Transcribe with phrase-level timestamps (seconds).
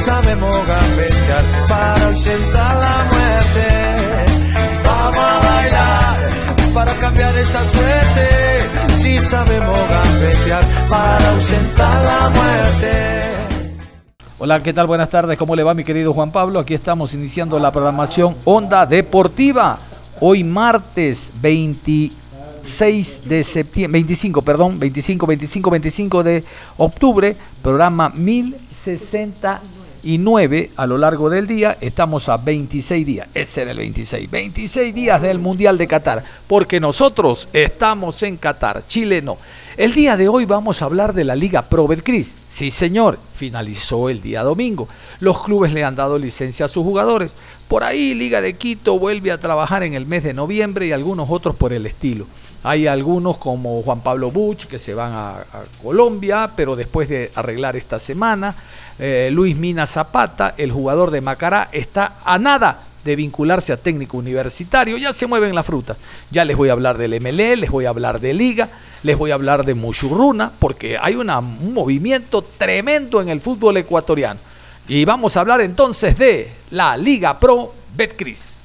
[0.00, 3.68] Sabemos gambetear para ausentar la muerte.
[4.84, 6.30] Vamos a bailar
[6.74, 8.94] para cambiar esta suerte.
[8.94, 12.92] Si sabemos gambetear para ausentar la muerte.
[14.38, 14.86] Hola, ¿qué tal?
[14.86, 15.36] Buenas tardes.
[15.36, 16.60] ¿Cómo le va mi querido Juan Pablo?
[16.60, 19.78] Aquí estamos iniciando la programación Onda Deportiva.
[20.18, 26.44] Hoy martes 26 de septiembre, 25, perdón, 25, 25, 25 de
[26.78, 29.60] octubre, programa 1060
[30.02, 34.30] y 9 a lo largo del día, estamos a 26 días, ese era el 26,
[34.30, 39.38] 26 días del Mundial de Qatar, porque nosotros estamos en Qatar, Chile no.
[39.76, 42.34] El día de hoy vamos a hablar de la Liga Pro Betcris.
[42.48, 44.88] Sí, señor, finalizó el día domingo.
[45.20, 47.32] Los clubes le han dado licencia a sus jugadores.
[47.68, 51.30] Por ahí Liga de Quito vuelve a trabajar en el mes de noviembre y algunos
[51.30, 52.26] otros por el estilo.
[52.62, 55.36] Hay algunos como Juan Pablo Buch que se van a,
[55.82, 58.54] Colombia, pero después de arreglar esta semana.
[58.98, 64.18] Eh, Luis Mina Zapata, el jugador de Macará, está a nada de vincularse a técnico
[64.18, 65.96] universitario, ya se mueven las frutas.
[66.30, 68.68] Ya les voy a hablar del MLE, les voy a hablar de Liga,
[69.02, 71.28] les voy a hablar de Mushurruna, porque hay un
[71.72, 74.38] movimiento tremendo en el fútbol ecuatoriano.
[74.86, 78.58] Y vamos a hablar entonces de la Liga Pro Betcris.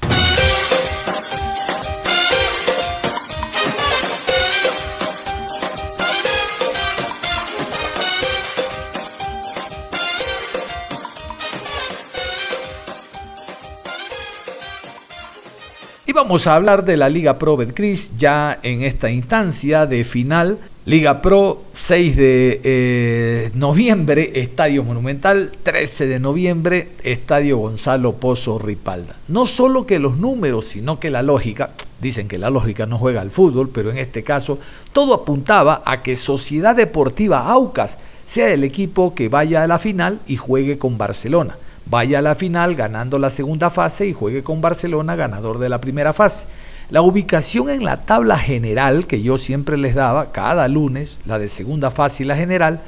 [16.25, 20.57] Vamos a hablar de la Liga Pro Betcris ya en esta instancia de final.
[20.87, 29.17] Liga Pro 6 de eh, noviembre, Estadio Monumental, 13 de noviembre, Estadio Gonzalo Pozo Ripalda.
[29.27, 31.69] No solo que los números, sino que la lógica,
[32.01, 34.57] dicen que la lógica no juega al fútbol, pero en este caso
[34.93, 40.19] todo apuntaba a que Sociedad Deportiva Aucas sea el equipo que vaya a la final
[40.25, 44.61] y juegue con Barcelona vaya a la final ganando la segunda fase y juegue con
[44.61, 46.47] Barcelona ganador de la primera fase.
[46.89, 51.47] La ubicación en la tabla general que yo siempre les daba cada lunes, la de
[51.47, 52.81] segunda fase y la general,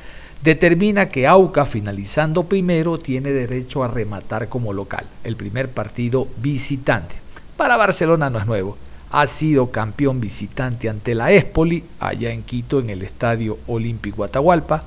[0.44, 7.16] determina que AUCA finalizando primero tiene derecho a rematar como local, el primer partido visitante.
[7.56, 8.78] Para Barcelona no es nuevo,
[9.10, 14.84] ha sido campeón visitante ante la Espoli, allá en Quito en el Estadio Olímpico Atahualpa,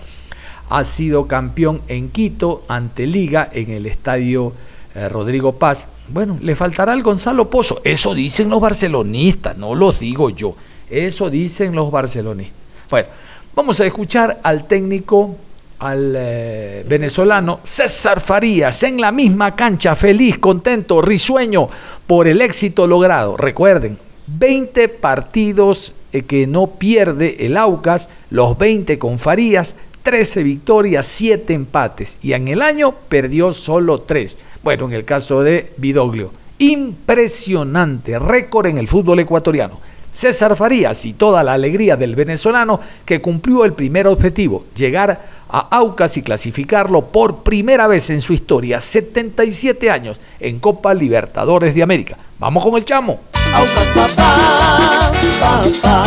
[0.70, 4.52] ha sido campeón en Quito ante Liga en el estadio
[4.94, 5.86] eh, Rodrigo Paz.
[6.08, 7.80] Bueno, le faltará al Gonzalo Pozo.
[7.84, 10.54] Eso dicen los barcelonistas, no lo digo yo.
[10.88, 12.56] Eso dicen los barcelonistas.
[12.88, 13.08] Bueno,
[13.54, 15.36] vamos a escuchar al técnico,
[15.80, 21.68] al eh, venezolano César Farías, en la misma cancha, feliz, contento, risueño
[22.06, 23.36] por el éxito logrado.
[23.36, 23.98] Recuerden,
[24.28, 31.52] 20 partidos eh, que no pierde el Aucas, los 20 con Farías, 13 victorias, 7
[31.52, 34.36] empates y en el año perdió solo 3.
[34.62, 39.78] Bueno, en el caso de Vidoglio, impresionante récord en el fútbol ecuatoriano.
[40.12, 45.58] César Farías y toda la alegría del venezolano que cumplió el primer objetivo, llegar a
[45.76, 51.82] Aucas y clasificarlo por primera vez en su historia, 77 años, en Copa Libertadores de
[51.82, 52.16] América.
[52.38, 53.20] Vamos con el chamo.
[53.54, 56.04] Aucas papá, papá,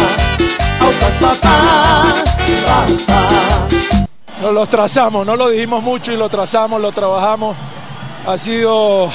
[0.84, 2.04] Aucas papá,
[2.66, 3.68] papá.
[4.42, 7.56] Nos lo trazamos, no lo dijimos mucho y lo trazamos, lo trabajamos.
[8.28, 9.10] Ha sido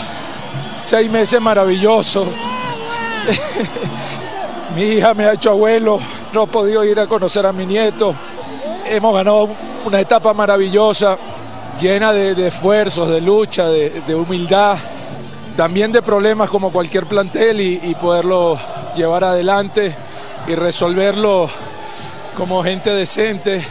[0.75, 2.29] seis meses maravillosos.
[4.75, 5.99] mi hija me ha hecho abuelo,
[6.33, 8.15] no he podido ir a conocer a mi nieto.
[8.87, 9.51] Hemos ganado
[9.85, 11.19] una etapa maravillosa,
[11.79, 14.79] llena de, esfuerzos, de lucha, de, humildad,
[15.55, 18.59] también de problemas como cualquier plantel y, y poderlo
[18.97, 20.08] llevar adelante
[20.49, 21.49] y resolverlo
[22.37, 23.63] como gente decente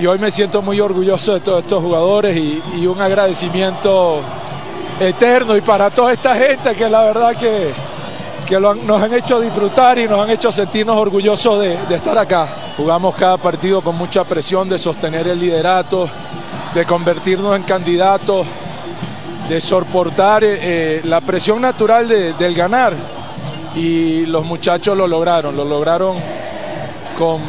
[0.00, 4.20] y hoy me siento muy orgulloso de todos estos jugadores y, un agradecimiento
[4.98, 7.72] eterno y para toda esta gente que la verdad que,
[8.84, 12.46] nos han hecho disfrutar y nos han hecho sentirnos orgullosos de, de estar acá.
[12.76, 16.08] Jugamos cada partido con mucha presión de sostener el liderato,
[16.74, 18.46] de convertirnos en candidatos,
[19.48, 20.44] de soportar
[21.04, 22.94] la presión natural del ganar.
[23.74, 26.16] Y los muchachos lo lograron, lo lograron
[27.18, 27.40] con,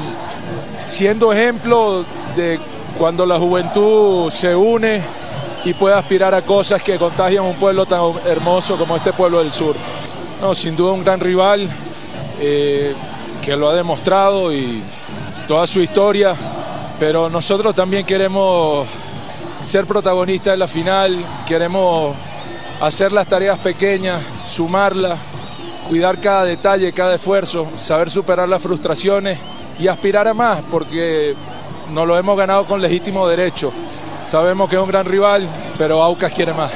[0.86, 2.06] siendo ejemplo
[2.36, 2.60] de
[2.98, 5.02] cuando la juventud se une
[5.66, 9.54] y puede aspirar a cosas que contagian un pueblo tan hermoso como este pueblo del
[9.54, 9.76] sur.
[10.42, 11.70] No, sin duda un gran rival
[12.40, 12.94] eh,
[13.42, 14.84] que lo ha demostrado y
[15.48, 16.36] toda su historia,
[17.00, 18.88] pero nosotros también queremos
[19.64, 22.16] ser protagonistas de la final, queremos
[22.82, 25.18] hacer las tareas pequeñas, sumarlas,
[25.88, 29.40] cuidar cada detalle, cada esfuerzo, saber superar las frustraciones
[29.80, 31.36] y aspirar a más, porque
[31.92, 33.72] nos lo hemos ganado con legítimo derecho.
[34.26, 35.48] Sabemos que es un gran rival,
[35.78, 36.72] pero Aucas quiere más.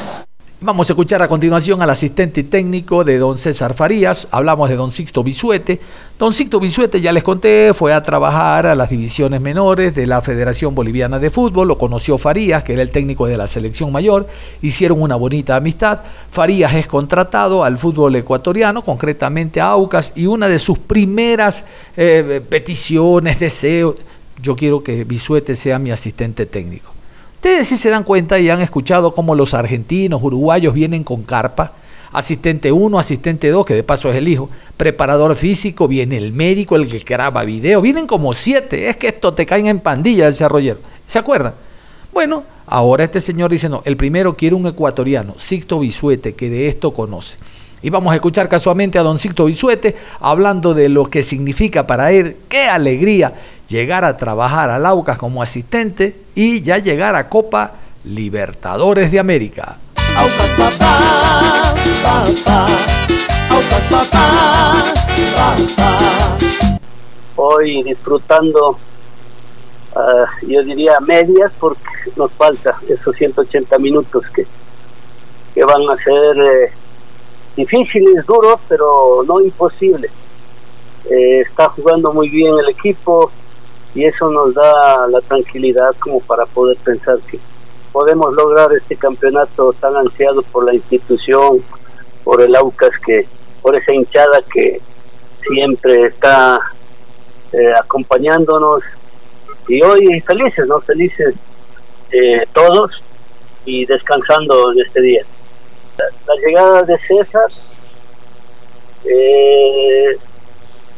[0.59, 4.27] Vamos a escuchar a continuación al asistente técnico de don César Farías.
[4.31, 5.79] Hablamos de don Sixto Bisuete.
[6.17, 10.19] Don Sixto Bisuete, ya les conté, fue a trabajar a las divisiones menores de la
[10.23, 11.67] Federación Boliviana de Fútbol.
[11.67, 14.25] Lo conoció Farías, que era el técnico de la selección mayor.
[14.63, 15.99] Hicieron una bonita amistad.
[16.31, 21.65] Farías es contratado al fútbol ecuatoriano, concretamente a Aucas, y una de sus primeras
[21.95, 23.97] eh, peticiones, deseos,
[24.41, 26.96] yo quiero que Bisuete sea mi asistente técnico.
[27.37, 31.71] Ustedes sí se dan cuenta y han escuchado cómo los argentinos, uruguayos vienen con carpa.
[32.11, 34.49] Asistente 1, asistente 2, que de paso es el hijo.
[34.75, 37.79] Preparador físico, viene el médico, el que graba video.
[37.81, 38.89] Vienen como siete.
[38.89, 40.79] Es que esto te caen en pandilla, desarrollero.
[41.05, 41.53] ¿Se acuerdan?
[42.11, 46.67] Bueno, ahora este señor dice, no, el primero quiere un ecuatoriano, Sixto Bisuete, que de
[46.67, 47.37] esto conoce.
[47.83, 52.11] Y vamos a escuchar casualmente a don Sixto Bisuete hablando de lo que significa para
[52.11, 53.35] él, qué alegría
[53.67, 57.73] llegar a trabajar al Aucas como asistente y ya llegar a Copa
[58.05, 59.77] Libertadores de América.
[60.15, 62.65] Aucas papá, papá,
[63.49, 64.83] Aucas papá,
[65.35, 66.37] papá.
[67.35, 68.77] Hoy disfrutando,
[69.95, 71.81] ah, yo diría medias, porque
[72.15, 74.45] nos falta esos 180 minutos que,
[75.53, 76.71] que van a ser eh,
[77.55, 80.11] difíciles, duros, pero no imposibles.
[81.09, 83.31] Eh, está jugando muy bien el equipo,
[83.97, 87.39] y eso nos da la tranquilidad como para poder pensar que
[87.91, 91.63] podemos lograr este campeonato tan ansiado por la institución,
[92.23, 93.27] por el AUCAS, que
[93.59, 94.79] por esa hinchada que
[95.41, 96.61] siempre está
[97.53, 98.83] eh, acompañándonos
[99.67, 100.79] y hoy felices, ¿no?
[100.79, 101.33] Felices
[102.11, 103.03] eh, todos
[103.65, 105.23] y descansando en este día.
[106.27, 107.49] La, llegada de César,
[109.05, 110.17] eh,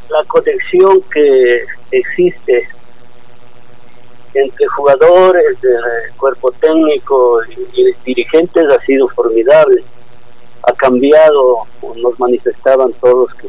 [0.09, 2.67] la conexión que existe
[4.33, 5.81] entre jugadores, del
[6.17, 7.39] cuerpo técnico
[7.73, 9.83] y, dirigentes ha sido formidable.
[10.63, 11.63] Ha cambiado,
[11.95, 13.47] nos manifestaban todos que,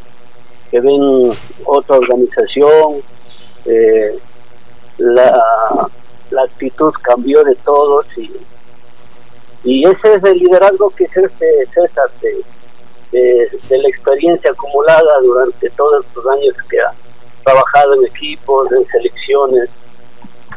[0.70, 1.32] que ven
[1.64, 3.02] otra organización,
[3.66, 4.16] eh,
[4.98, 5.88] la,
[6.30, 8.30] la actitud cambió de todos y,
[9.64, 16.04] y ese es el liderazgo que ejerce César de, de, la experiencia acumulada durante todos
[16.06, 16.92] estos años que ha
[17.44, 19.68] trabajado en equipos, en selecciones,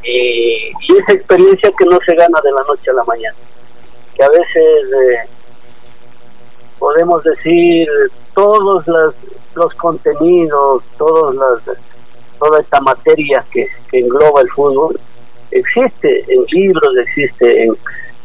[0.04, 3.36] y, esa experiencia que no se gana de la noche a la mañana,
[4.16, 5.30] que a veces eh,
[6.78, 7.88] podemos decir
[8.34, 8.86] todos
[9.56, 11.78] los contenidos, todos las,
[12.40, 15.00] toda esta materia que, engloba el fútbol,
[15.52, 17.76] existe en libros, existe en,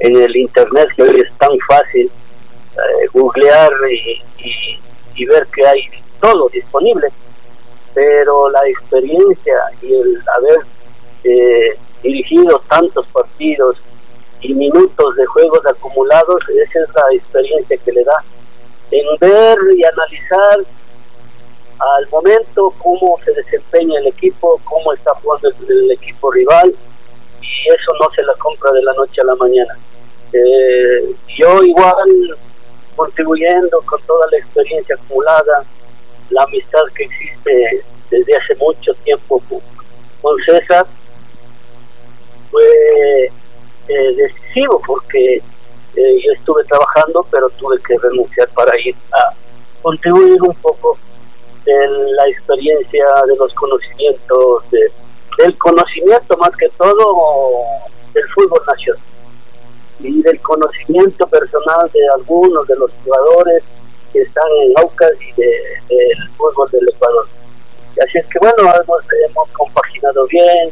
[0.01, 4.23] el internet que hoy es tan fácil eh, googlear y,
[5.17, 5.83] y, ver que hay
[6.21, 7.09] todo disponible,
[7.95, 10.61] pero la experiencia y el haber
[11.29, 13.77] eh, dirigido tantos partidos
[14.41, 18.25] y minutos de juegos acumulados, esa es la experiencia que le da
[18.91, 20.59] en ver y analizar
[21.79, 26.75] al momento cómo se desempeña el equipo, cómo está jugando el, equipo rival
[27.43, 29.79] y eso no se la compra de la noche a la mañana.
[30.33, 32.37] Eh, yo igual
[32.97, 35.65] contribuyendo con toda la experiencia acumulada,
[36.31, 39.41] la amistad que existe desde hace mucho tiempo
[40.21, 40.87] con César,
[42.51, 43.31] fue
[43.89, 49.35] eh, decisivo porque eh, yo estuve trabajando, pero tuve que renunciar para ir a
[49.83, 50.99] contribuir un poco
[51.67, 57.63] en la experiencia de los conocimientos, del conocimiento más que todo
[58.15, 59.03] del fútbol nacional
[60.01, 63.63] y del conocimiento personal de algunos de los jugadores
[64.13, 67.27] que están en Aucas y del fútbol del Ecuador.
[68.03, 70.71] Así es que bueno, hemos, hemos compaginado bien,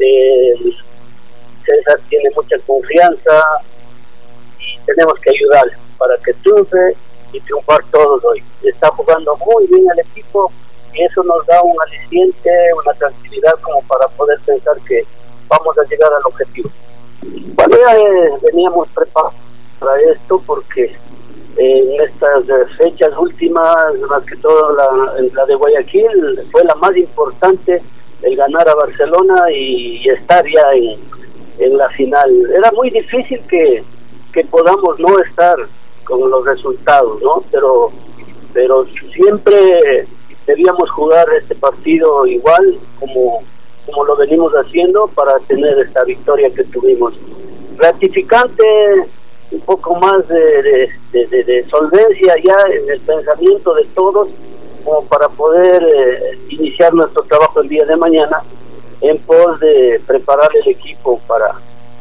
[0.00, 0.76] el
[1.66, 3.42] César tiene mucha confianza
[4.58, 6.96] y tenemos que ayudarle para que triunfe
[7.32, 8.42] y triunfar todos hoy.
[8.62, 10.50] Está jugando muy bien el equipo
[10.94, 12.50] y eso nos da un aliciente,
[12.84, 15.04] una tranquilidad como para poder pensar que
[15.48, 16.70] vamos a llegar al objetivo.
[17.54, 19.34] Bueno, ya eh, veníamos preparados
[19.78, 20.96] para esto porque
[21.58, 22.44] en estas
[22.76, 27.82] fechas últimas, más que todo la, la de Guayaquil, fue la más importante
[28.22, 30.98] el ganar a Barcelona y, estar ya en,
[31.58, 32.30] en, la final.
[32.56, 33.82] Era muy difícil que,
[34.32, 35.56] que podamos no estar
[36.04, 37.42] con los resultados, ¿no?
[37.50, 37.90] Pero,
[38.52, 40.06] pero siempre
[40.46, 43.42] debíamos jugar este partido igual como,
[43.84, 47.14] como lo venimos haciendo para tener esta victoria que tuvimos.
[47.76, 48.64] Gratificante
[49.50, 54.28] un poco más de, de, solvencia ya en el pensamiento de todos
[54.84, 58.42] como para poder eh, iniciar nuestro trabajo el día de mañana
[59.00, 61.52] en pos de preparar el equipo para,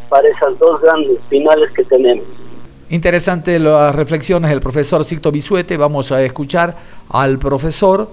[0.10, 2.26] para esas dos grandes finales que tenemos.
[2.90, 5.76] Interesante las reflexiones del profesor Sicto Bisuete.
[5.78, 6.76] Vamos a escuchar
[7.10, 8.10] al profesor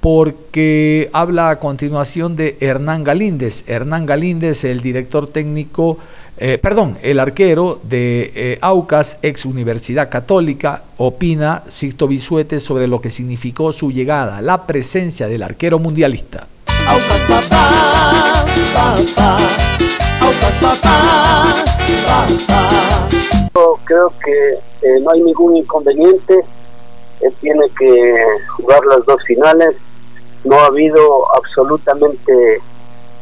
[0.00, 3.64] porque habla a continuación de Hernán Galíndez.
[3.66, 5.98] Hernán Galíndez, el director técnico
[6.42, 12.98] eh, perdón, el arquero de eh, Aucas, ex Universidad Católica, opina Sixto Bisuete sobre lo
[12.98, 16.46] que significó su llegada, la presencia del arquero mundialista.
[16.90, 17.64] Aucas papá,
[18.74, 19.36] papá,
[20.22, 21.54] Aucas papá,
[23.84, 26.44] Creo que eh, no hay ningún inconveniente,
[27.20, 28.14] él tiene que
[28.56, 29.76] jugar las dos finales,
[30.44, 32.60] no ha habido absolutamente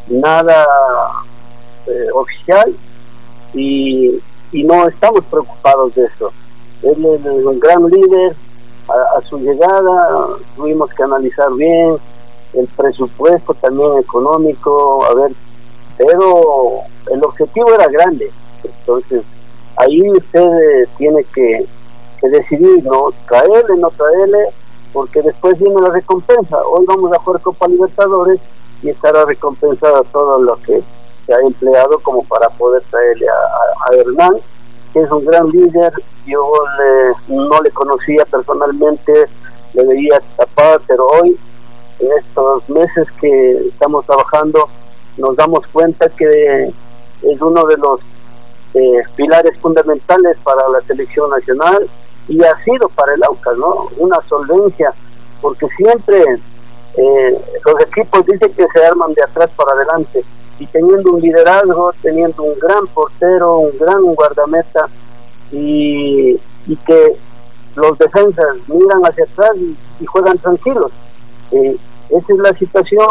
[0.08, 0.66] nada
[2.14, 2.74] oficial
[3.54, 4.20] y,
[4.52, 6.32] no estamos preocupados de eso.
[6.82, 8.34] Él es un gran líder,
[8.88, 11.98] a, su llegada tuvimos que analizar bien
[12.54, 15.32] el presupuesto también económico, a ver,
[15.96, 16.80] pero
[17.12, 18.30] el objetivo era grande,
[18.62, 19.24] entonces
[19.78, 21.66] ahí usted eh, tiene que,
[22.20, 23.12] decidir, ¿no?
[23.28, 24.48] Traerle, no traerle,
[24.92, 26.58] porque después viene la recompensa.
[26.66, 28.40] Hoy vamos a jugar Copa Libertadores
[28.82, 30.82] y estará recompensada todo lo que
[31.24, 34.34] se ha empleado como para poder traerle a, Hernán,
[34.92, 35.92] que es un gran líder.
[36.26, 36.52] Yo
[37.28, 39.26] no le conocía personalmente,
[39.74, 41.38] le veía tapar, pero hoy,
[41.98, 44.68] estos meses que estamos trabajando,
[45.16, 48.00] nos damos cuenta que es uno de los
[48.74, 51.88] eh, pilares fundamentales para la selección nacional
[52.28, 53.88] y ha sido para el AUCAS, ¿no?
[53.96, 54.92] Una solvencia,
[55.40, 56.22] porque siempre
[56.96, 60.22] eh, los equipos dicen que se arman de atrás para adelante
[60.58, 64.88] y teniendo un liderazgo, teniendo un gran portero, un gran guardameta
[65.52, 66.38] y,
[66.86, 67.16] que
[67.76, 70.92] los defensas miran hacia atrás y, juegan tranquilos.
[71.52, 71.76] Eh,
[72.10, 73.08] esa es la situación,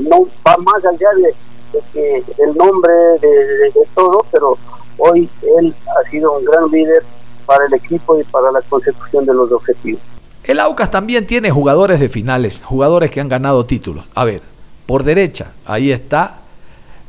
[0.00, 4.56] no va más allá de, que el nombre de, todo, pero
[4.98, 7.02] hoy él ha sido un gran líder
[7.46, 10.00] para el equipo y para la consecución de los objetivos.
[10.44, 14.06] El Aucas también tiene jugadores de finales, jugadores que han ganado títulos.
[14.14, 14.42] A ver,
[14.86, 16.40] por derecha, ahí está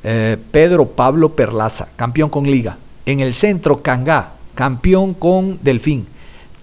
[0.03, 2.77] eh, Pedro Pablo Perlaza, campeón con Liga.
[3.05, 6.07] En el centro, Cangá, campeón con Delfín.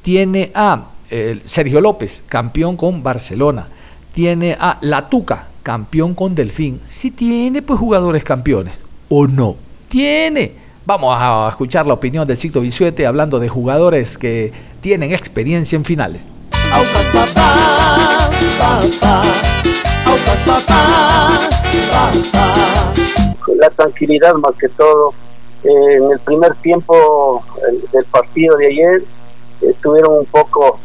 [0.03, 3.69] Tiene a eh, Sergio López, campeón con Barcelona.
[4.17, 6.81] Tiene a La Tuca, campeón con Delfín.
[6.89, 8.73] Si tiene, pues jugadores campeones.
[9.11, 9.57] ¿O no?
[9.91, 10.55] Tiene.
[10.87, 15.85] Vamos a escuchar la opinión de Cito Bisuete hablando de jugadores que tienen experiencia en
[15.85, 16.23] finales.
[23.59, 25.13] La tranquilidad más que todo.
[25.63, 27.45] Eh, en el primer tiempo
[27.93, 29.03] del partido de ayer
[29.61, 30.81] estuvieron un poco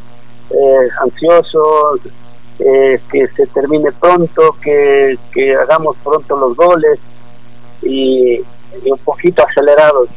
[0.49, 2.01] eh, ansiosos,
[2.63, 5.17] eh, que se termine pronto, que,
[5.59, 6.99] hagamos pronto los goles
[7.81, 8.35] y,
[8.83, 10.09] y, un poquito acelerados.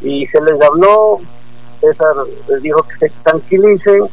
[0.00, 1.18] Y se les habló,
[1.80, 2.14] César
[2.48, 4.04] les dijo que se tranquilicen,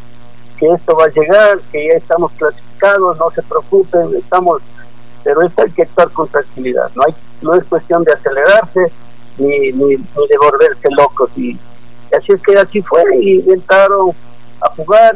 [0.57, 4.61] que esto va a llegar, que ya estamos clasificados, no se preocupen, estamos,
[5.23, 8.91] pero esto hay que actuar con tranquilidad, no hay, no es cuestión de acelerarse
[9.37, 11.55] ni, ni, de volverse locos y
[12.17, 14.11] así es que así fue y entraron
[14.61, 15.15] a jugar,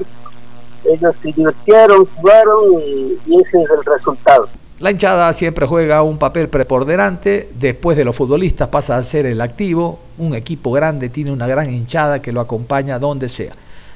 [0.85, 4.47] ellos se divirtieron, jugaron y, y ese es el resultado.
[4.79, 9.39] La hinchada siempre juega un papel preponderante, después de los futbolistas pasa a ser el
[9.39, 13.53] activo, un equipo grande tiene una gran hinchada que lo acompaña donde sea.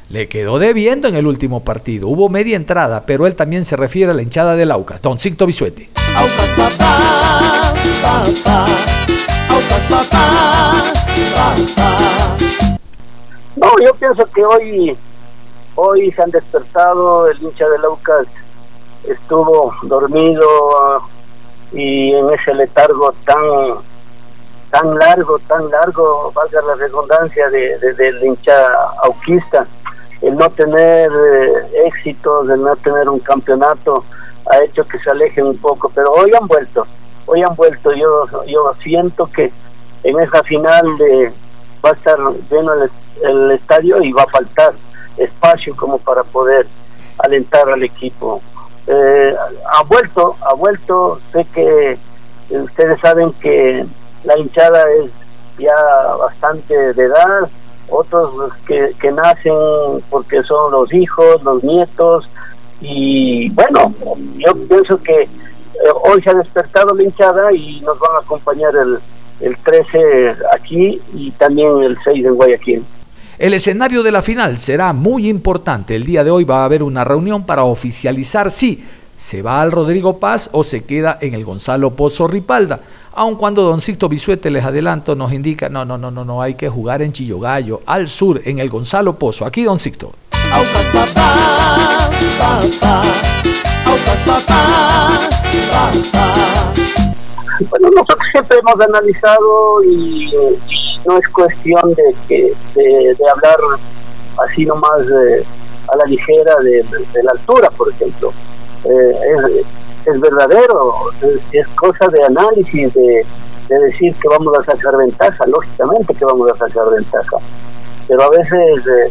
[0.10, 2.08] Le quedó debiendo en el último partido.
[2.08, 5.02] Hubo media entrada, pero él también se refiere a la hinchada del Aucas.
[5.02, 5.90] Don Cicto Bisuete.
[6.16, 7.74] Aucas papá,
[8.04, 8.66] papá,
[9.50, 10.84] Aucas papá,
[11.36, 12.38] papá.
[13.56, 14.96] No, yo pienso que hoy,
[15.76, 18.28] hoy se han despertado, el hincha del Aucas
[19.08, 21.02] estuvo dormido
[21.72, 23.44] y en ese letargo tan
[24.72, 29.66] tan largo, tan largo, valga la redundancia de, de, del hincha auquista,
[30.22, 34.04] el no tener eh, éxitos, el no tener un campeonato,
[34.52, 36.86] ha hecho que se alejen un poco, pero hoy han vuelto,
[37.26, 39.52] hoy han vuelto, yo, yo siento que
[40.04, 41.32] en esa final de
[41.84, 42.18] va a estar
[42.50, 42.74] lleno
[43.24, 44.74] el, estadio y va a faltar
[45.18, 46.68] espacio como para poder
[47.18, 48.42] alentar al equipo.
[48.88, 49.36] Eh,
[49.72, 51.98] ha vuelto, ha vuelto, sé que
[52.50, 53.86] ustedes saben que
[54.24, 55.12] la hinchada es
[55.58, 55.76] ya
[56.20, 57.50] bastante de edad,
[57.90, 59.54] otros que, que nacen
[60.10, 62.30] porque son los hijos, los nietos,
[62.82, 63.94] y bueno,
[64.38, 65.30] yo pienso que eh,
[66.04, 69.00] hoy se ha despertado la hinchada y nos van a acompañar el,
[69.42, 72.86] el 13 aquí y también el 6 en Guayaquil.
[73.38, 75.94] El escenario de la final será muy importante.
[75.96, 78.82] El día de hoy va a haber una reunión para oficializar si
[79.18, 82.80] se va al Rodrigo Paz o se queda en el Gonzalo Pozo Ripalda.
[83.14, 86.56] Aun cuando Don Sixto Bisuete, les adelanto, nos indica, no, no, no, no, no, hay
[86.56, 89.46] que jugar en Chillogallo, al sur, en el Gonzalo Pozo.
[89.46, 90.14] Aquí Don Sixto.
[97.70, 100.30] Bueno, nosotros siempre hemos analizado y,
[101.06, 103.58] no es cuestión de, que, de, hablar
[104.44, 105.02] así nomás
[105.92, 106.84] a la ligera de,
[107.24, 108.34] la altura, por ejemplo.
[108.86, 109.64] Eh,
[110.06, 110.94] es, verdadero,
[111.52, 113.26] es, cosa de análisis, de,
[113.68, 117.38] decir que vamos a sacar ventaja, lógicamente que vamos a sacar ventaja,
[118.08, 119.10] pero a veces eh,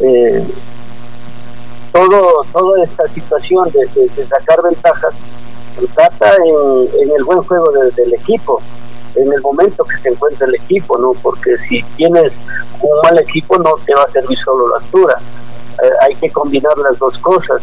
[0.00, 0.46] eh,
[1.90, 5.14] todo toda esta situación de, sacar ventajas
[5.94, 8.60] trata en, el buen juego del equipo,
[9.16, 11.12] en el momento que se encuentra el equipo, ¿no?
[11.22, 12.32] Porque si tienes
[12.80, 15.16] un mal equipo no te va a servir solo la altura,
[16.02, 17.60] hay que combinar las dos cosas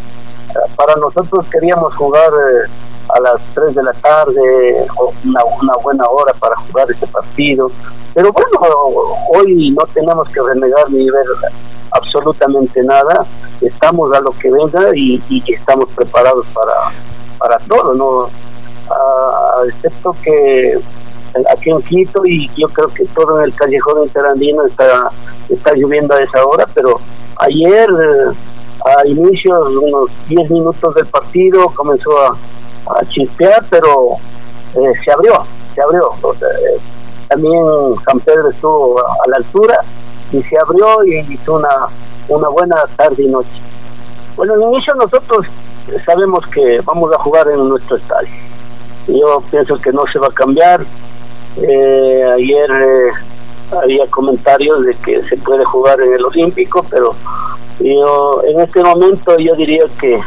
[0.76, 2.70] para nosotros queríamos jugar eh,
[3.10, 4.88] a las 3 de la tarde,
[5.24, 7.70] una, una buena hora para jugar ese partido.
[8.14, 8.60] Pero bueno,
[9.34, 11.26] hoy no tenemos que renegar ni ver
[11.92, 13.26] absolutamente nada.
[13.62, 16.74] Estamos a lo que venga y, estamos preparados para,
[17.38, 18.30] para todo, ¿no?
[18.90, 20.80] Ah, excepto que
[21.52, 25.10] aquí en Quito y yo creo que todo en el callejón interandino está,
[25.50, 27.00] está lloviendo a esa hora, pero
[27.40, 27.90] ayer...
[27.90, 28.36] Eh,
[28.84, 34.18] a inicios, unos 10 minutos del partido, comenzó a, a chispear, pero
[34.76, 36.10] eh, se abrió, se abrió.
[36.34, 36.80] Eh,
[37.28, 37.64] también
[38.06, 39.80] San Pedro estuvo a, la altura
[40.32, 41.88] y se abrió y hizo una,
[42.28, 43.50] una buena tarde y noche.
[44.36, 45.46] Bueno, al inicio nosotros
[46.06, 48.30] sabemos que vamos a jugar en nuestro estadio.
[49.08, 50.82] Yo pienso que no se va a cambiar.
[51.58, 52.70] Eh, ayer
[53.82, 57.14] había comentarios de que se puede jugar en el Olímpico, pero
[57.80, 60.20] yo, en este momento yo diría que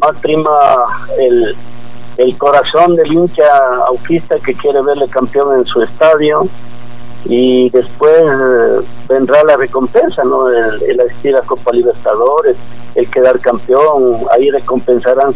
[0.00, 0.50] más prima
[1.18, 1.54] el,
[2.16, 3.44] el corazón del hincha
[3.88, 6.46] autista que quiere verle campeón en su estadio
[7.26, 10.48] y después eh, vendrá la recompensa, ¿no?
[10.48, 12.56] El, el asistir a Copa Libertadores,
[12.94, 15.34] el quedar campeón, ahí recompensarán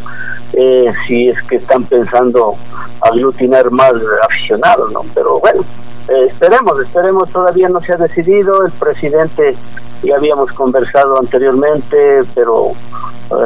[0.52, 2.54] eh, si es que están pensando
[3.00, 5.00] aglutinar más aficionados, ¿no?
[5.14, 5.62] Pero bueno,
[6.08, 9.54] eh, esperemos, esperemos, todavía no se ha decidido, el presidente
[10.02, 12.72] ya habíamos conversado anteriormente, pero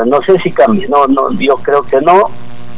[0.06, 2.28] no sé si cambie, no, no, yo creo que no.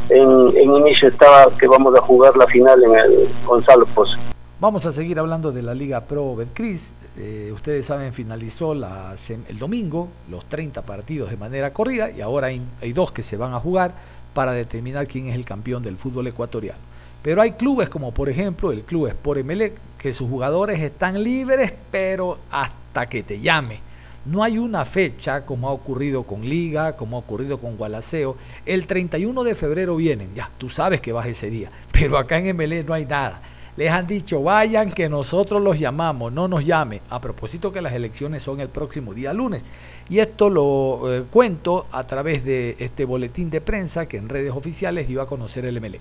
[0.07, 4.17] En, en, inicio estaba que vamos a jugar la final en el Gonzalo Pozo.
[4.57, 6.93] Vamos a seguir hablando de la Liga Pro Betcris.
[7.17, 9.13] Eh, ustedes saben, finalizó la,
[9.49, 13.53] el domingo los 30 partidos de manera corrida y ahora hay, dos que se van
[13.53, 13.93] a jugar
[14.33, 16.79] para determinar quién es el campeón del fútbol ecuatoriano.
[17.21, 21.73] Pero hay clubes como por ejemplo el club Sport Emelec, que sus jugadores están libres,
[21.91, 23.79] pero hasta que te llame.
[24.23, 28.37] No hay una fecha como ha ocurrido con Liga, como ha ocurrido con Gualaceo.
[28.65, 32.47] El 31 de febrero vienen, ya, tú sabes que vas ese día, pero acá en
[32.47, 33.41] Emelec no hay nada.
[33.77, 37.01] Les han dicho, vayan que nosotros los llamamos, no nos llame.
[37.09, 39.63] A propósito que las elecciones son el próximo día lunes.
[40.07, 44.51] Y esto lo eh, cuento a través de este boletín de prensa que en redes
[44.51, 45.99] oficiales dio a conocer el MLE.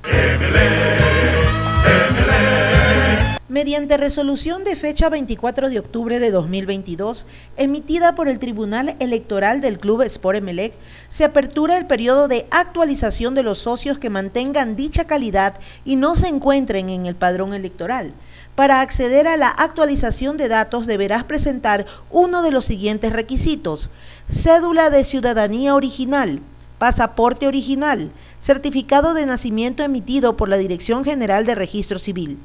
[3.50, 7.26] Mediante resolución de fecha 24 de octubre de 2022,
[7.58, 10.72] emitida por el Tribunal Electoral del Club Sport Emelec,
[11.10, 16.16] se apertura el periodo de actualización de los socios que mantengan dicha calidad y no
[16.16, 18.14] se encuentren en el padrón electoral.
[18.54, 23.90] Para acceder a la actualización de datos deberás presentar uno de los siguientes requisitos.
[24.26, 26.40] Cédula de ciudadanía original,
[26.78, 32.38] pasaporte original, certificado de nacimiento emitido por la Dirección General de Registro Civil.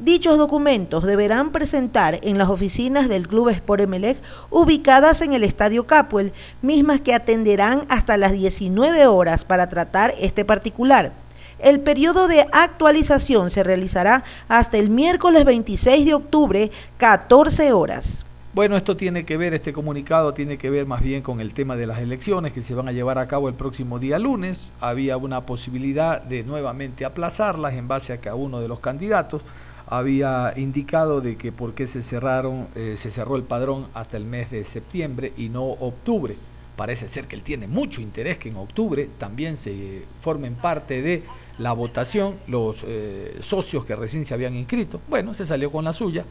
[0.00, 5.88] Dichos documentos deberán presentar en las oficinas del Club Sport Emelec ubicadas en el Estadio
[5.88, 6.32] Capuel,
[6.62, 11.12] mismas que atenderán hasta las 19 horas para tratar este particular.
[11.58, 18.24] El periodo de actualización se realizará hasta el miércoles 26 de octubre, 14 horas.
[18.54, 21.74] Bueno, esto tiene que ver, este comunicado tiene que ver más bien con el tema
[21.74, 24.70] de las elecciones que se van a llevar a cabo el próximo día lunes.
[24.80, 29.42] Había una posibilidad de nuevamente aplazarlas en base a que a uno de los candidatos
[29.90, 34.24] había indicado de que por qué se cerraron, eh, se cerró el padrón hasta el
[34.24, 36.36] mes de septiembre y no octubre.
[36.76, 41.22] Parece ser que él tiene mucho interés que en octubre también se formen parte de
[41.58, 45.00] la votación los eh, socios que recién se habían inscrito.
[45.08, 46.24] Bueno, se salió con la suya.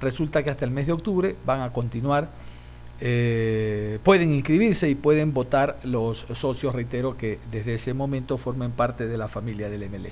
[0.00, 2.28] Resulta que hasta el mes de octubre van a continuar,
[3.00, 9.06] eh, pueden inscribirse y pueden votar los socios, reitero, que desde ese momento formen parte
[9.06, 10.10] de la familia del MLE.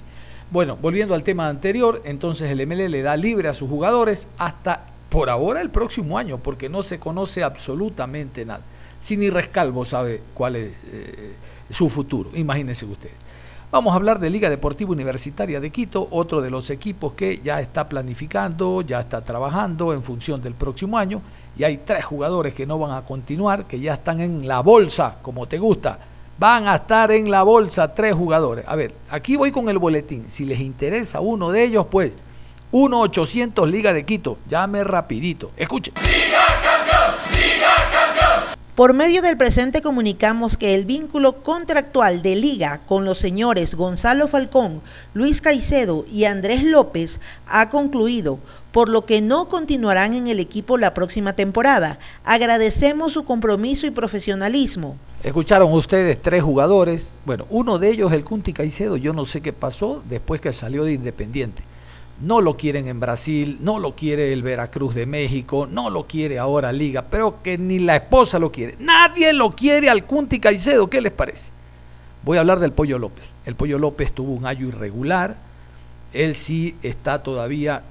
[0.53, 4.85] Bueno, volviendo al tema anterior, entonces el MLE le da libre a sus jugadores hasta
[5.09, 8.61] por ahora el próximo año, porque no se conoce absolutamente nada.
[9.01, 11.37] Si ni Rescalvo sabe cuál es eh,
[11.71, 13.15] su futuro, imagínense ustedes.
[13.71, 17.59] Vamos a hablar de Liga Deportiva Universitaria de Quito, otro de los equipos que ya
[17.63, 21.23] está planificando, ya está trabajando en función del próximo año.
[21.57, 25.17] Y hay tres jugadores que no van a continuar, que ya están en la bolsa,
[25.23, 26.12] como te gusta.
[26.39, 28.65] Van a estar en la bolsa tres jugadores.
[28.67, 30.31] A ver, aquí voy con el boletín.
[30.31, 32.13] Si les interesa uno de ellos, pues
[32.73, 34.39] 1-800 Liga de Quito.
[34.49, 35.51] Llame rapidito.
[35.57, 35.95] Escuchen.
[36.03, 36.63] Liga
[38.75, 44.29] por medio del presente comunicamos que el vínculo contractual de liga con los señores Gonzalo
[44.29, 44.81] Falcón,
[45.13, 48.39] Luis Caicedo y Andrés López ha concluido,
[48.73, 51.99] por lo que no continuarán en el equipo la próxima temporada.
[52.25, 54.97] Agradecemos su compromiso y profesionalismo.
[55.23, 59.53] Escucharon ustedes tres jugadores, bueno, uno de ellos el Cunti Caicedo, yo no sé qué
[59.53, 61.63] pasó después que salió de Independiente
[62.23, 66.39] no lo quieren en Brasil, no lo quiere el Veracruz de México, no lo quiere
[66.39, 68.77] ahora Liga, pero que ni la esposa lo quiere.
[68.79, 71.51] Nadie lo quiere al Cunti Caicedo, ¿qué les parece?
[72.23, 73.33] Voy a hablar del Pollo López.
[73.45, 75.37] El Pollo López tuvo un año irregular,
[76.13, 77.83] él sí está todavía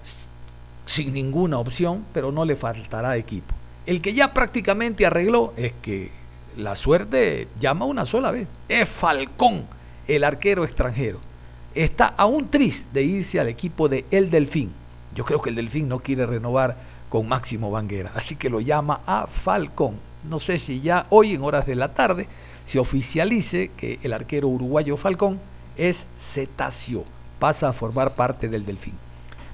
[0.92, 3.56] sin ninguna opción, pero no le faltará equipo.
[3.86, 6.12] El que ya prácticamente arregló es que
[6.58, 8.48] la suerte llama una sola vez.
[8.68, 9.66] Es Falcón,
[10.08, 11.32] el arquero extranjero
[11.76, 14.72] está aún triste de irse al equipo de El Delfín.
[15.16, 16.76] Yo creo que el Delfín no quiere renovar
[17.10, 19.96] con Máximo Vanguera, así que lo llama a Falcón.
[20.28, 22.28] No sé si ya hoy en horas de la tarde
[22.66, 25.40] se oficialice que el arquero uruguayo Falcón
[25.78, 27.06] es cetáceo,
[27.40, 28.96] pasa a formar parte del Delfín.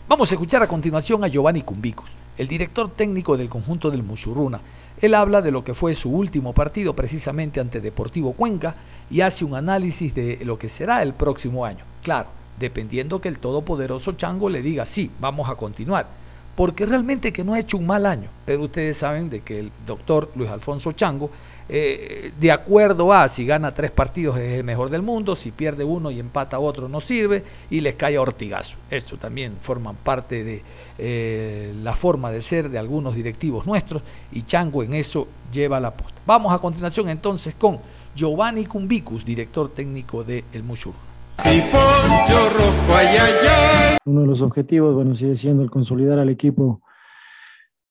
[0.09, 4.61] Vamos a escuchar a continuación a Giovanni Cumbicos, el director técnico del conjunto del Muchurruna.
[5.01, 8.73] Él habla de lo que fue su último partido precisamente ante Deportivo Cuenca
[9.09, 11.83] y hace un análisis de lo que será el próximo año.
[12.03, 16.07] Claro, dependiendo que el todopoderoso Chango le diga, sí, vamos a continuar.
[16.55, 18.29] Porque realmente que no ha hecho un mal año.
[18.45, 21.31] Pero ustedes saben de que el doctor Luis Alfonso Chango,
[21.69, 25.83] eh, de acuerdo a si gana tres partidos es el mejor del mundo, si pierde
[25.83, 28.77] uno y empata otro no sirve y les cae a ortigazo.
[28.89, 30.63] Esto también forma parte de
[30.97, 34.01] eh, la forma de ser de algunos directivos nuestros
[34.31, 36.21] y Chango en eso lleva la posta.
[36.25, 37.79] Vamos a continuación entonces con
[38.15, 40.93] Giovanni Cumbicus, director técnico de El Muchur.
[44.05, 46.81] Uno de los objetivos, bueno, sigue siendo el consolidar al equipo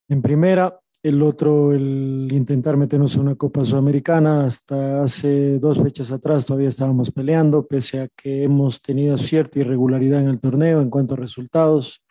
[0.09, 0.81] en primera.
[1.07, 4.45] El otro, el intentar meternos en una Copa Sudamericana.
[4.45, 10.19] Hasta hace dos fechas atrás todavía estábamos peleando, pese a que hemos tenido cierta irregularidad
[10.19, 12.03] en el torneo en cuanto a resultados,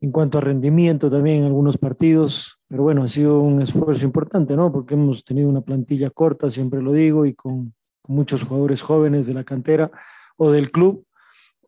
[0.00, 2.60] en cuanto a rendimiento también en algunos partidos.
[2.68, 4.70] Pero bueno, ha sido un esfuerzo importante, ¿no?
[4.70, 9.26] Porque hemos tenido una plantilla corta, siempre lo digo, y con, con muchos jugadores jóvenes
[9.26, 9.90] de la cantera
[10.36, 11.04] o del club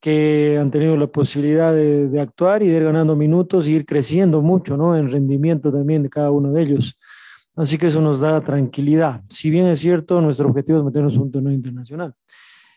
[0.02, 4.42] que han tenido la posibilidad de, actuar y de ir ganando minutos y ir creciendo
[4.42, 4.96] mucho ¿no?
[4.96, 6.98] en rendimiento también de cada uno de ellos.
[7.54, 9.22] Así que eso nos da tranquilidad.
[9.28, 12.14] Si bien es cierto, nuestro objetivo es meternos un torneo internacional.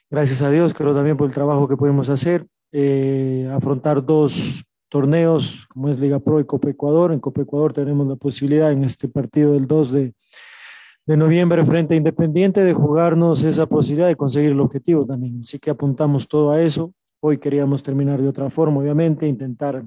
[0.08, 5.66] Gracias a Dios, creo también por el trabajo que podemos hacer, eh, afrontar dos torneos
[5.70, 7.12] como es Liga Pro y Copa Ecuador.
[7.12, 10.14] En Copa Ecuador tenemos la posibilidad en este partido del 2 de,
[11.08, 15.40] de noviembre frente a Independiente de jugarnos esa posibilidad de conseguir el objetivo también.
[15.40, 16.94] Así que apuntamos todo a eso.
[17.28, 19.84] Hoy queríamos terminar de otra forma, obviamente, intentar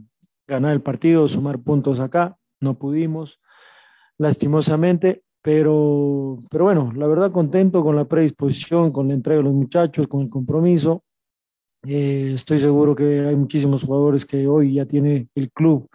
[0.49, 2.37] ganar el partido, sumar puntos acá.
[2.61, 3.41] No pudimos,
[4.19, 9.55] lastimosamente, pero, pero bueno, la verdad contento con la predisposición, con la entrega de los
[9.55, 11.05] muchachos, con el compromiso.
[11.87, 15.89] Eh, estoy seguro que hay muchísimos jugadores que hoy ya tiene el club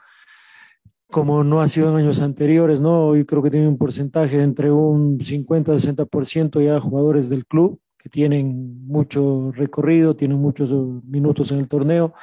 [1.12, 3.08] como no ha sido en años anteriores, ¿no?
[3.08, 7.46] Hoy creo que tiene un porcentaje de entre un 50 y 60% ya jugadores del
[7.46, 10.70] club que tienen mucho recorrido, tienen muchos
[11.06, 12.14] minutos en el torneo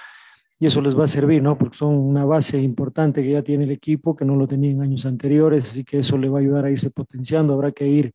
[0.59, 1.57] y eso les va a servir, ¿no?
[1.57, 4.83] Porque son una base importante que ya tiene el equipo, que no lo tenía en
[4.83, 8.13] años anteriores, así que eso le va a ayudar a irse potenciando, habrá que ir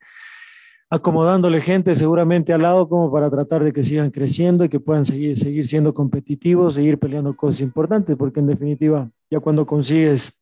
[0.91, 5.03] acomodándole gente seguramente al lado como para tratar de que sigan creciendo y que puedan
[5.03, 10.39] seguir, seguir siendo competitivos, seguir peleando cosas importantes, porque en definitiva, ya cuando consigues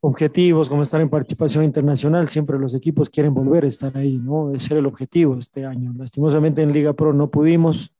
[0.00, 4.52] objetivos como estar en participación internacional, siempre los equipos quieren volver a estar ahí, ¿no?
[4.52, 5.92] Ese era el objetivo este año.
[5.96, 7.94] Lastimosamente en Liga Pro no pudimos,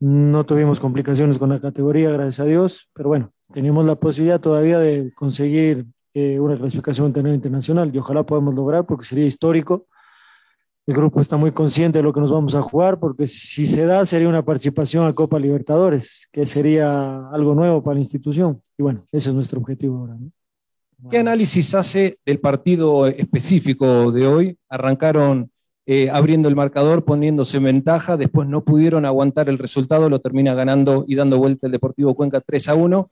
[0.00, 4.78] no tuvimos complicaciones con la categoría, gracias a Dios, pero bueno, tenemos la posibilidad todavía
[4.78, 9.86] de conseguir eh, una clasificación internacional y ojalá podamos lograr porque sería histórico.
[10.86, 13.86] El grupo está muy consciente de lo que nos vamos a jugar porque si se
[13.86, 18.60] da sería una participación a Copa Libertadores, que sería algo nuevo para la institución.
[18.76, 20.16] Y bueno, ese es nuestro objetivo ahora.
[21.10, 24.58] ¿Qué análisis hace del partido específico de hoy?
[24.68, 25.50] Arrancaron
[25.86, 30.54] eh, abriendo el marcador, poniéndose en ventaja, después no pudieron aguantar el resultado, lo termina
[30.54, 33.08] ganando y dando vuelta el Deportivo Cuenca 3 a 1.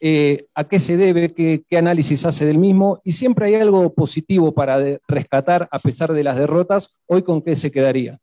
[0.00, 1.32] Eh, ¿A qué se debe?
[1.32, 3.00] ¿Qué, análisis hace del mismo?
[3.04, 6.98] Y siempre hay algo positivo para rescatar a pesar de las derrotas.
[7.06, 8.18] ¿Hoy con qué se quedaría?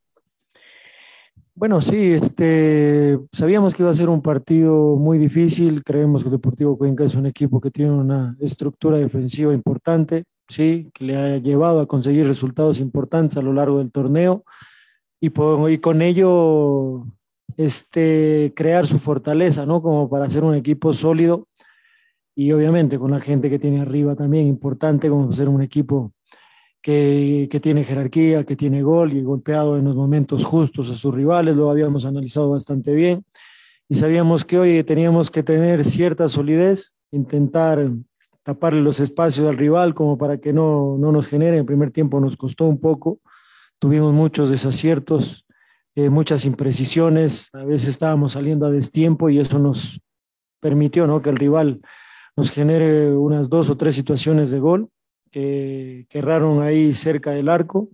[1.58, 5.86] Bueno, sí, este, sabíamos que iba a ser un partido muy difícil.
[5.86, 10.92] Creemos que Deportivo Cuenca es un equipo que tiene una estructura defensiva importante ¿sí?
[10.94, 14.44] que le ha llevado a conseguir resultados importantes a lo largo del torneo
[15.22, 17.06] y, y con ello
[17.56, 19.82] este, crear su fortaleza, ¿no?
[19.82, 21.48] Como para ser un equipo sólido
[22.36, 26.12] y obviamente con la gente que tiene arriba también importante, como ser un equipo
[26.86, 31.56] que, tiene jerarquía, que tiene gol y golpeado en los momentos justos a sus rivales,
[31.56, 33.26] lo habíamos analizado bastante bien
[33.90, 37.90] y sabíamos que hoy teníamos que tener cierta solidez, intentar
[38.44, 41.58] taparle los espacios al rival como para que no, no nos genere.
[41.58, 43.20] En primer tiempo nos costó un poco,
[43.80, 45.44] tuvimos muchos desaciertos,
[45.96, 50.02] eh, muchas imprecisiones, a veces estábamos saliendo a destiempo y eso nos
[50.60, 51.24] permitió ¿no?
[51.24, 51.82] que el rival
[52.38, 54.92] nos genere unas dos o tres situaciones de gol
[55.36, 57.90] que, que erraron ahí cerca del arco.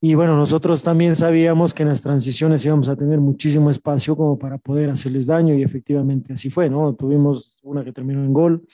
[0.00, 4.38] Y bueno, nosotros también sabíamos que en las transiciones íbamos a tener muchísimo espacio como
[4.38, 6.94] para poder hacerles daño y efectivamente así fue, ¿no?
[6.94, 8.64] Tuvimos una que terminó en gol,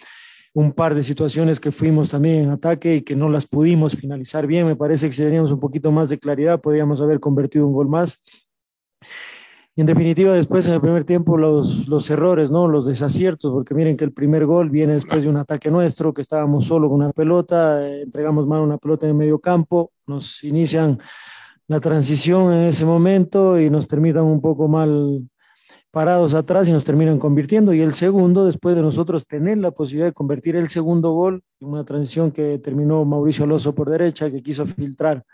[0.52, 4.46] un par de situaciones que fuimos también en ataque y que no las pudimos finalizar
[4.46, 4.66] bien.
[4.66, 7.88] Me parece que si teníamos un poquito más de claridad podríamos haber convertido un gol
[7.88, 8.22] más.
[9.74, 12.68] Y en definitiva, después en el primer tiempo, los, los errores, ¿no?
[12.68, 16.20] los desaciertos, porque miren que el primer gol viene después de un ataque nuestro, que
[16.20, 20.44] estábamos solo con una pelota, eh, entregamos mal una pelota en el medio campo, nos
[20.44, 20.98] inician
[21.68, 25.22] la transición en ese momento y nos terminan un poco mal
[25.90, 27.72] parados atrás y nos terminan convirtiendo.
[27.72, 31.84] Y el segundo, después de nosotros tener la posibilidad de convertir el segundo gol, una
[31.84, 35.24] transición que terminó Mauricio Alonso por derecha, que quiso filtrar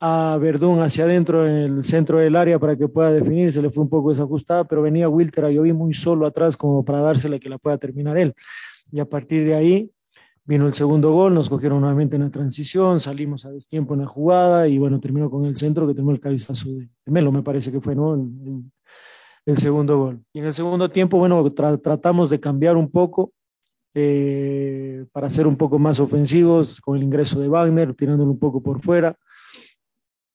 [0.00, 3.70] a Verdún hacia adentro en el centro del área para que pueda definir, se le
[3.70, 7.38] fue un poco desajustada, pero venía Wilter a vi muy solo atrás como para dársela
[7.38, 8.34] que la pueda terminar él.
[8.92, 9.90] Y a partir de ahí
[10.44, 14.06] vino el segundo gol, nos cogieron nuevamente en la transición, salimos a destiempo en la
[14.06, 17.72] jugada y bueno, terminó con el centro que terminó el cabezazo de Melo, me parece
[17.72, 18.14] que fue, ¿no?
[19.46, 20.24] el segundo gol.
[20.32, 23.32] Y en el segundo tiempo, bueno, tratamos de cambiar un poco
[23.94, 28.62] eh, para ser un poco más ofensivos con el ingreso de Wagner, tirándolo un poco
[28.62, 29.16] por fuera.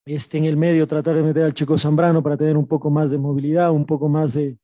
[0.05, 3.11] Este, en el medio tratar de meter al chico Zambrano para tener un poco más
[3.11, 4.57] de movilidad, un poco más de,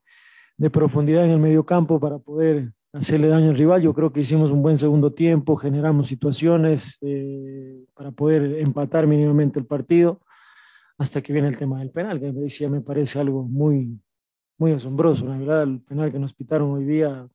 [0.58, 3.82] de profundidad en el medio campo para poder hacerle daño al rival.
[3.82, 9.60] Yo creo que hicimos un buen segundo tiempo, generamos situaciones eh, para poder empatar mínimamente
[9.60, 10.21] el partido
[10.98, 14.00] hasta que viene el tema del penal, que me decía me parece algo muy,
[14.58, 15.26] muy asombroso.
[15.26, 17.28] La verdad, el penal que nos pitaron hoy día,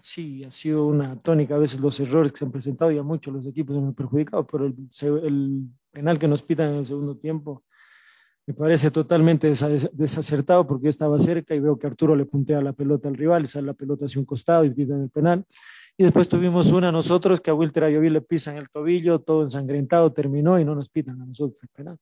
[0.00, 1.54] sí, ha sido una tónica.
[1.54, 4.46] A veces los errores que se han presentado y a muchos los equipos han perjudicado,
[4.46, 7.64] pero el, penal que nos pitan en el segundo tiempo
[8.46, 9.48] me parece totalmente
[9.92, 13.46] desacertado porque yo estaba cerca y veo que Arturo le puntea la pelota al rival,
[13.46, 15.44] sale la pelota hacia un costado y pitan el penal.
[15.96, 20.12] Y después tuvimos una nosotros que a Wilter Ayoví le pisan el tobillo, todo ensangrentado,
[20.12, 21.98] terminó y no nos pitan a nosotros el penal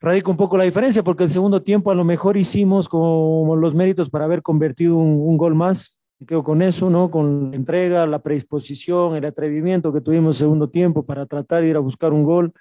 [0.00, 3.74] radica un poco la diferencia, porque el segundo tiempo a lo mejor hicimos como los
[3.74, 5.97] méritos para haber convertido un, gol más.
[6.20, 7.10] Me quedo con eso, ¿no?
[7.10, 11.68] Con la entrega, la predisposición, el atrevimiento que tuvimos el segundo tiempo para tratar de
[11.68, 12.52] ir a buscar un gol,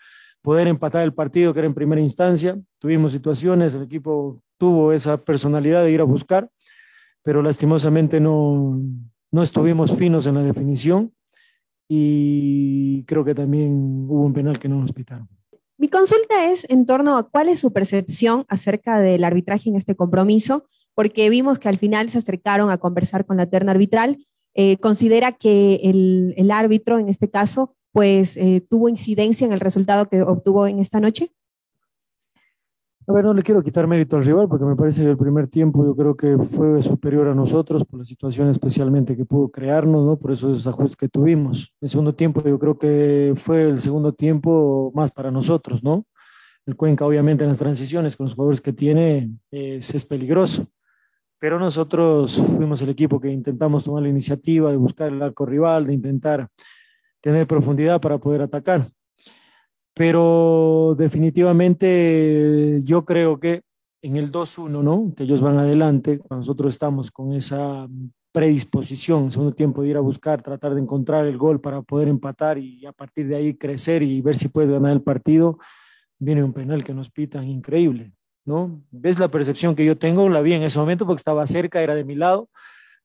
[0.41, 2.59] poder empatar el partido que era en primera instancia.
[2.79, 6.49] Tuvimos situaciones, el equipo tuvo esa personalidad de ir a buscar,
[7.23, 8.79] pero lastimosamente no,
[9.31, 11.13] no estuvimos finos en la definición
[11.87, 15.27] y creo que también hubo un penal que no nos pitaron.
[15.77, 19.95] Mi consulta es en torno a cuál es su percepción acerca del arbitraje en este
[19.95, 20.65] compromiso,
[20.97, 24.25] porque vimos que al final se acercaron a conversar con la terna arbitral.
[24.55, 30.09] Eh, ¿Considera que el, árbitro, en este caso, pues eh, tuvo incidencia en el resultado
[30.09, 31.29] que obtuvo en esta noche?
[33.05, 35.47] A ver, no le quiero quitar mérito al rival porque me parece que el primer
[35.47, 40.03] tiempo yo creo que fue superior a nosotros por la situación especialmente que pudo crearnos,
[40.03, 40.17] ¿no?
[40.17, 41.71] Por esos ajustes que tuvimos.
[41.79, 46.07] El segundo tiempo yo creo que fue el segundo tiempo más para nosotros, ¿no?
[46.65, 50.67] El Cuenca obviamente en las transiciones con los jugadores que tiene es, es peligroso,
[51.39, 55.87] pero nosotros fuimos el equipo que intentamos tomar la iniciativa de buscar el arco rival,
[55.87, 56.47] de intentar
[57.21, 58.87] tener profundidad para poder atacar
[59.97, 63.63] pero definitivamente yo creo que
[64.03, 65.13] en el 2-1, ¿no?
[65.15, 67.87] Que ellos van adelante, nosotros estamos con esa
[68.31, 72.59] predisposición segundo tiempo de ir a buscar, tratar de encontrar el gol para poder empatar
[72.59, 75.57] y a partir de ahí crecer y ver si puedes ganar el partido,
[76.19, 78.13] viene un penal que nos pitan increíble,
[78.47, 78.81] ¿no?
[78.91, 80.29] ¿Ves la percepción que yo tengo?
[80.29, 82.49] La vi en ese momento porque estaba cerca, era de mi lado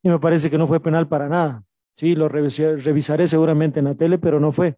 [0.02, 1.64] y me parece que no fue penal para nada.
[1.90, 4.76] Sí, lo revisaré seguramente en la tele, pero no fue.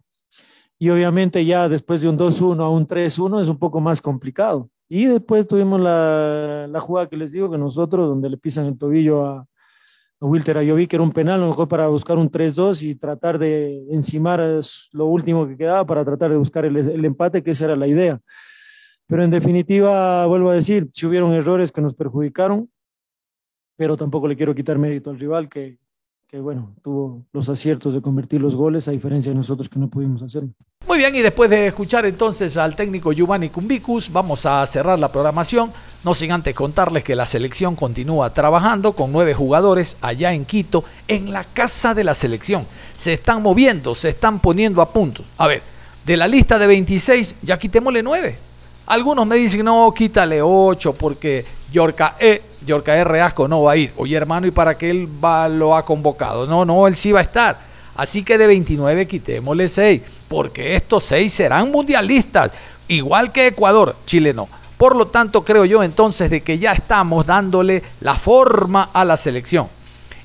[0.77, 4.69] Y obviamente ya después de un 2-1 a un 3-1 es un poco más complicado.
[4.89, 8.77] Y después tuvimos la, la, jugada que les digo que nosotros, donde le pisan el
[8.77, 12.29] tobillo a, a Wilter Ayoví, que era un penal, a lo mejor para buscar un
[12.29, 14.41] 3-2 y tratar de encimar
[14.91, 17.87] lo último que quedaba para tratar de buscar el, el empate, que esa era la
[17.87, 18.19] idea.
[19.07, 22.69] Pero en definitiva, vuelvo a decir, si hubieron errores que nos perjudicaron,
[23.77, 25.77] pero tampoco le quiero quitar mérito al rival, que,
[26.27, 29.89] que bueno, tuvo los aciertos de convertir los goles, a diferencia de nosotros que no
[29.89, 30.49] pudimos hacerlo.
[30.87, 35.11] Muy bien, y después de escuchar entonces al técnico Giovanni Cumbicus, vamos a cerrar la
[35.11, 35.71] programación,
[36.03, 40.83] no sin antes contarles que la selección continúa trabajando con nueve jugadores allá en Quito,
[41.07, 42.65] en la casa de la selección.
[42.95, 45.23] Se están moviendo, se están poniendo a punto.
[45.37, 45.61] A ver,
[46.05, 48.37] de la lista de 26, ya quitémosle nueve.
[48.87, 53.21] Algunos me dicen, no, quítale ocho porque Yorca E Yorca R.
[53.21, 53.93] Asco no va a ir.
[53.97, 56.45] Oye, hermano, ¿y para qué él va, lo ha convocado?
[56.47, 57.57] No, no, él sí va a estar.
[57.95, 62.51] Así que de 29 quitémosle 6, porque estos 6 serán mundialistas,
[62.89, 64.49] igual que Ecuador, Chile no.
[64.77, 69.15] Por lo tanto, creo yo entonces de que ya estamos dándole la forma a la
[69.15, 69.67] selección.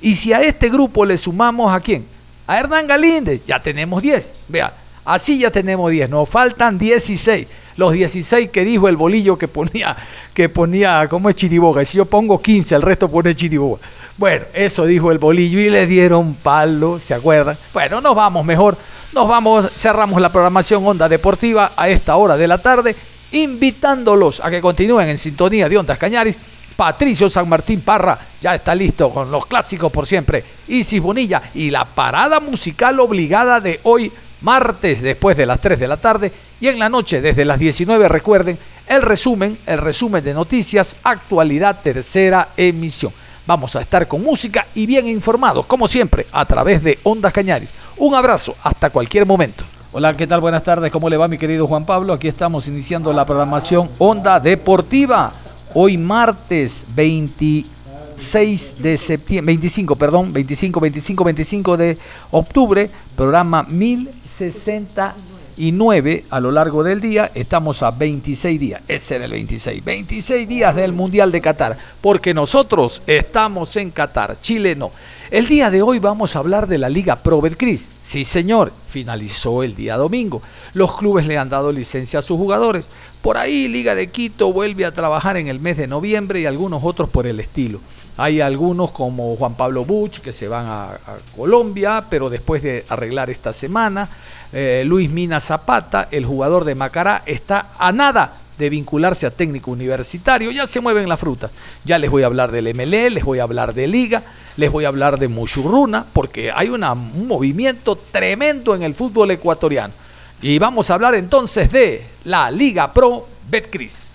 [0.01, 2.05] Y si a este grupo le sumamos a quién?
[2.49, 4.33] A Hernán Galíndez, ya tenemos 10.
[4.49, 4.73] Vea,
[5.05, 9.97] así ya tenemos 10, nos faltan 16 los 16 que dijo el bolillo que ponía,
[10.35, 11.83] que ponía, ¿cómo es Chiriboga?
[11.83, 13.81] Y si yo pongo 15, el resto pone Chiriboga.
[14.17, 17.57] Bueno, eso dijo el bolillo y le dieron palo, ¿se acuerdan?
[17.73, 18.77] Bueno, nos vamos mejor,
[19.13, 22.95] nos vamos, cerramos la programación Onda Deportiva a esta hora de la tarde,
[23.33, 26.39] invitándolos a que continúen en sintonía de Ondas Cañaris.
[26.77, 30.43] Patricio San Martín Parra ya está listo con los clásicos por siempre.
[30.69, 34.11] Isis Bonilla y la parada musical obligada de hoy
[34.43, 38.09] martes después de las 3 de la tarde y en la noche desde las 19
[38.09, 43.13] recuerden el resumen, el resumen de noticias, actualidad tercera emisión.
[43.47, 47.73] Vamos a estar con música y bien informados, como siempre, a través de Ondas Cañaris.
[47.97, 49.65] Un abrazo, hasta cualquier momento.
[49.93, 50.41] Hola, ¿qué tal?
[50.41, 52.13] Buenas tardes, ¿cómo le va mi querido Juan Pablo?
[52.13, 55.33] Aquí estamos iniciando la programación Onda Deportiva.
[55.75, 61.99] Hoy martes 26 de septiembre, 25, perdón, 25, 25, 25 de
[62.31, 64.11] octubre, programa 1000.
[64.41, 67.31] 69 a lo largo del día.
[67.35, 68.81] Estamos a 26 días.
[68.89, 69.85] Ese era el 26.
[69.85, 71.77] 26 días del Mundial de Qatar.
[72.01, 74.41] Porque nosotros estamos en Qatar.
[74.41, 74.93] Chile no.
[75.31, 77.91] El día de hoy vamos a hablar de la Liga Pro Betcris.
[78.03, 80.41] Sí, señor, finalizó el día domingo.
[80.73, 82.87] Los clubes le han dado licencia a sus jugadores.
[83.21, 86.83] Por ahí Liga de Quito vuelve a trabajar en el mes de noviembre y algunos
[86.83, 87.81] otros por el estilo.
[88.21, 90.99] Hay algunos como Juan Pablo Buch que se van a,
[91.35, 94.07] Colombia, pero después de arreglar esta semana.
[94.53, 99.71] Eh, Luis Mina Zapata, el jugador de Macará, está a nada de vincularse a técnico
[99.71, 101.51] universitario, ya se mueven las frutas.
[101.83, 104.23] Ya les voy a hablar del MLE, les voy a hablar de Liga,
[104.59, 106.83] les voy a hablar de Mushurruna, porque hay un
[107.27, 109.95] movimiento tremendo en el fútbol ecuatoriano.
[110.43, 114.10] Y vamos a hablar entonces de la Liga Pro Betcris.